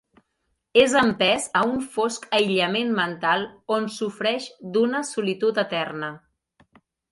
[0.83, 6.13] És empès a un fosc aïllament mental on sofreix d'una solitud eterna.